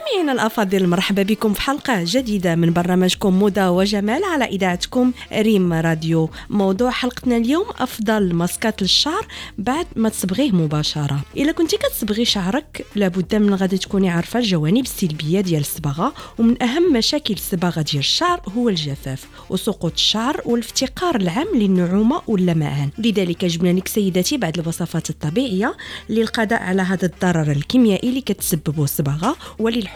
مستمعينا 0.00 0.32
الأفاضل 0.32 0.86
مرحبا 0.86 1.22
بكم 1.22 1.52
في 1.52 1.60
حلقة 1.60 2.02
جديدة 2.04 2.54
من 2.54 2.72
برنامجكم 2.72 3.34
موضه 3.38 3.70
وجمال 3.70 4.24
على 4.24 4.44
إذاعتكم 4.44 5.12
ريم 5.32 5.72
راديو. 5.72 6.30
موضوع 6.50 6.90
حلقتنا 6.90 7.36
اليوم 7.36 7.64
أفضل 7.78 8.34
ماسكات 8.34 8.82
للشعر 8.82 9.26
بعد 9.58 9.86
ما 9.96 10.08
تصبغيه 10.08 10.52
مباشرة. 10.52 11.20
إلا 11.36 11.52
كنتي 11.52 11.76
كتصبغي 11.76 12.24
شعرك 12.24 12.86
لابد 12.94 13.34
من 13.34 13.54
غادي 13.54 13.78
تكوني 13.78 14.10
عارفة 14.10 14.38
الجوانب 14.38 14.84
السلبية 14.84 15.40
ديال 15.40 15.60
الصباغة 15.60 16.14
ومن 16.38 16.62
أهم 16.62 16.92
مشاكل 16.92 17.34
الصباغة 17.34 17.82
ديال 17.82 17.98
الشعر 17.98 18.40
هو 18.56 18.68
الجفاف 18.68 19.24
وسقوط 19.50 19.92
الشعر 19.92 20.40
والافتقار 20.44 21.16
العام 21.16 21.48
للنعومة 21.54 22.22
واللمعان. 22.26 22.90
لذلك 22.98 23.44
جبنا 23.44 23.78
لك 23.78 23.88
سيداتي 23.88 24.36
بعض 24.36 24.58
الوصفات 24.58 25.10
الطبيعية 25.10 25.76
للقضاء 26.08 26.62
على 26.62 26.82
هذا 26.82 27.06
الضرر 27.06 27.52
الكيميائي 27.52 28.08
اللي 28.08 28.20
كتسببه 28.20 28.84
الصباغة 28.84 29.36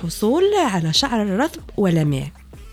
وللحصول 0.03 0.45
على 0.55 0.93
شعر 0.93 1.27
رطب 1.27 1.63
ولميع 1.77 2.27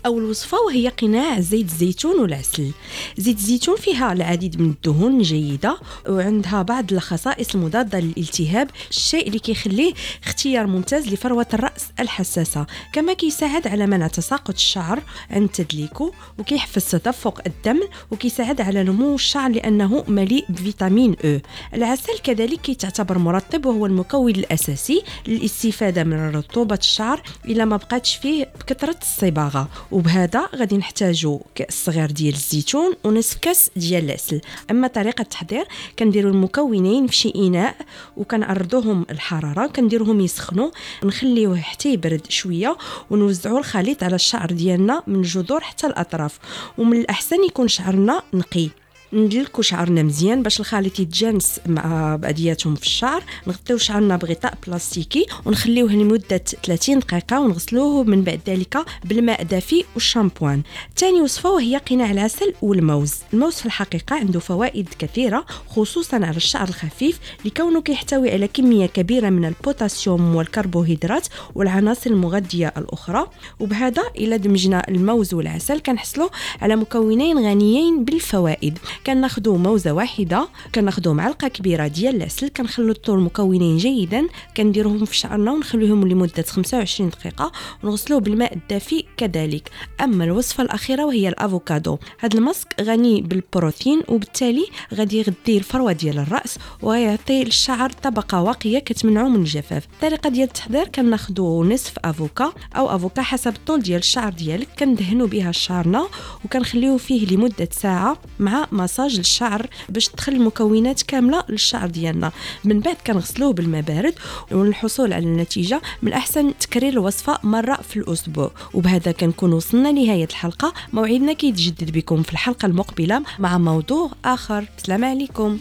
أول 0.06 0.24
وصفة 0.24 0.58
وهي 0.60 0.88
قناع 0.88 1.40
زيت 1.40 1.66
الزيتون 1.66 2.20
والعسل. 2.20 2.70
زيت 3.18 3.36
الزيتون 3.36 3.76
فيها 3.76 4.12
العديد 4.12 4.60
من 4.60 4.70
الدهون 4.70 5.16
الجيدة 5.20 5.78
وعندها 6.08 6.62
بعض 6.62 6.92
الخصائص 6.92 7.54
المضادة 7.54 8.00
للالتهاب 8.00 8.70
الشيء 8.90 9.26
اللي 9.26 9.38
كيخليه 9.38 9.92
اختيار 10.24 10.66
ممتاز 10.66 11.08
لفروة 11.08 11.46
الرأس 11.54 11.86
الحساسة. 12.00 12.66
كما 12.92 13.12
كيساعد 13.12 13.66
على 13.66 13.86
منع 13.86 14.06
تساقط 14.06 14.54
الشعر 14.54 15.02
عند 15.30 15.48
تدليكه 15.48 16.12
وكيحفز 16.38 16.84
تدفق 16.84 17.40
الدم 17.46 17.80
وكيساعد 18.10 18.60
على 18.60 18.82
نمو 18.82 19.14
الشعر 19.14 19.50
لأنه 19.50 20.04
مليء 20.08 20.44
بفيتامين 20.48 21.16
أو. 21.24 21.38
العسل 21.74 22.18
كذلك 22.24 22.60
كيتعتبر 22.60 23.18
مرطب 23.18 23.66
وهو 23.66 23.86
المكون 23.86 24.30
الأساسي 24.30 25.02
للاستفادة 25.28 26.04
من 26.04 26.30
رطوبة 26.36 26.74
الشعر 26.74 27.22
إلا 27.44 27.64
ما 27.64 27.76
بقاتش 27.76 28.16
فيه 28.16 28.52
بكثرة 28.60 28.96
الصباغة. 29.02 29.68
وبهذا 29.92 30.48
غادي 30.56 30.76
نحتاجو 30.76 31.40
كأس 31.54 31.84
صغير 31.84 32.10
ديال 32.10 32.34
الزيتون 32.34 32.92
ونصف 33.04 33.38
كأس 33.38 33.70
ديال 33.76 34.04
العسل. 34.04 34.40
أما 34.70 34.88
طريقة 34.88 35.22
التحضير 35.22 35.64
كنديروا 35.98 36.32
المكونين 36.32 37.06
في 37.06 37.16
شي 37.16 37.32
إناء 37.36 37.76
وكنعرضوهم 38.16 39.06
الحرارة 39.10 39.66
كنديروهم 39.66 40.20
يسخنوا 40.20 40.70
نخليوه 41.04 41.60
حتى 41.60 41.92
يبرد 41.92 42.26
شوية 42.28 42.76
ونوزعوا 43.10 43.58
الخليط 43.58 44.02
على 44.02 44.14
الشعر 44.14 44.46
ديالنا 44.46 45.02
من 45.06 45.16
الجذور 45.16 45.60
حتى 45.60 45.86
الأطراف. 45.86 46.38
ومن 46.78 46.96
الأحسن 47.00 47.44
يكون 47.44 47.68
شعرنا 47.68 48.22
نقي. 48.34 48.68
ندلكو 49.12 49.62
شعرنا 49.62 50.02
مزيان 50.02 50.42
باش 50.42 50.60
الخليط 50.60 51.00
يتجانس 51.00 51.60
مع 51.66 52.16
بعضياتهم 52.16 52.74
في 52.74 52.82
الشعر. 52.82 53.22
نغطيو 53.46 53.78
شعرنا 53.78 54.16
بغطاء 54.16 54.54
بلاستيكي 54.66 55.26
ونخليوه 55.44 55.92
لمدة 55.92 56.44
30 56.66 56.98
دقيقة 56.98 57.40
ونغسلوه 57.40 58.02
من 58.04 58.22
بعد 58.22 58.40
ذلك 58.46 58.78
بالماء 59.04 59.42
دافي 59.42 59.84
والشامبوان. 59.94 60.62
ثاني 60.96 61.20
وصفة 61.22 61.50
وهي 61.50 61.76
قناع 61.76 62.10
العسل 62.10 62.54
والموز. 62.62 63.14
الموز 63.32 63.54
في 63.54 63.66
الحقيقة 63.66 64.16
عنده 64.16 64.40
فوائد 64.40 64.88
كثيرة 64.98 65.44
خصوصا 65.68 66.16
على 66.16 66.36
الشعر 66.36 66.68
الخفيف 66.68 67.18
لكونه 67.44 67.82
كيحتوي 67.82 68.30
على 68.32 68.48
كمية 68.48 68.86
كبيرة 68.86 69.30
من 69.30 69.44
البوتاسيوم 69.44 70.36
والكربوهيدرات 70.36 71.26
والعناصر 71.54 72.10
المغذية 72.10 72.72
الأخرى. 72.76 73.26
وبهذا 73.60 74.02
إلى 74.16 74.38
دمجنا 74.38 74.88
الموز 74.88 75.34
والعسل 75.34 75.80
كنحصلوا 75.80 76.28
على 76.60 76.76
مكونين 76.76 77.38
غنيين 77.38 78.04
بالفوائد. 78.04 78.78
كناخذوا 79.06 79.58
موزة 79.58 79.92
واحدة 79.92 80.48
كناخذوا 80.74 81.14
معلقة 81.14 81.48
كبيرة 81.48 81.86
ديال 81.86 82.16
العسل 82.16 82.48
كنخلطوا 82.48 83.14
المكونين 83.14 83.76
جيدا 83.76 84.28
كنديروهم 84.56 85.04
في 85.04 85.16
شعرنا 85.16 85.52
ونخليهم 85.52 86.08
لمدة 86.08 86.42
25 86.42 87.10
دقيقة 87.10 87.52
ونغسلوه 87.82 88.20
بالماء 88.20 88.54
الدافي 88.54 89.04
كذلك. 89.16 89.70
أما 90.00 90.24
الوصفة 90.24 90.62
الأخيرة 90.62 91.04
وهي 91.04 91.28
الأفوكادو. 91.28 91.98
هذا 92.18 92.38
الماسك 92.38 92.74
غني 92.80 93.20
بالبروتين 93.20 94.02
وبالتالي 94.08 94.66
غادي 94.94 95.18
يغذي 95.18 95.58
الفروه 95.58 95.92
ديال 95.92 96.18
الرأس 96.18 96.58
ويعطي 96.82 97.44
للشعر 97.44 97.90
طبقة 97.90 98.42
واقية 98.42 98.78
كتمنعه 98.78 99.28
من 99.28 99.40
الجفاف. 99.40 99.86
الطريقة 99.94 100.30
ديال 100.30 100.48
التحضير 100.48 100.88
كناخذوا 100.88 101.64
نصف 101.64 101.98
أفوكا 102.04 102.52
أو 102.76 102.96
أفوكا 102.96 103.22
حسب 103.22 103.54
الطول 103.54 103.82
ديال 103.82 103.98
الشعر 103.98 104.32
ديالك 104.32 104.68
كندهنوا 104.78 105.26
بها 105.26 105.52
شعرنا 105.52 106.08
وكنخليوه 106.44 106.96
فيه 106.96 107.26
لمدة 107.26 107.68
ساعة 107.72 108.16
مع 108.38 108.66
مساج 108.92 109.18
للشعر 109.18 109.66
باش 109.88 110.08
تدخل 110.08 110.32
المكونات 110.32 111.02
كاملة 111.02 111.44
للشعر 111.48 111.88
ديالنا. 111.88 112.32
من 112.64 112.80
بعد 112.80 112.96
كنغسلوه 113.06 113.52
بالماء 113.52 113.82
بارد 113.82 114.14
وللحصول 114.50 115.12
على 115.12 115.24
النتيجة 115.24 115.80
من 116.02 116.08
الاحسن 116.08 116.58
تكرير 116.58 116.92
الوصفة 116.92 117.38
مرة 117.42 117.74
في 117.74 117.96
الأسبوع. 117.96 118.50
وبهذا 118.74 119.12
كنكون 119.12 119.52
وصلنا 119.52 119.88
لنهاية 119.88 120.24
الحلقة. 120.24 120.74
موعدنا 120.92 121.32
كيتجدد 121.32 121.90
بكم 121.90 122.22
في 122.22 122.32
الحلقة 122.32 122.66
المقبلة 122.66 123.22
مع 123.38 123.58
موضوع 123.58 124.10
آخر. 124.24 124.64
السلام 124.78 125.04
عليكم. 125.04 125.58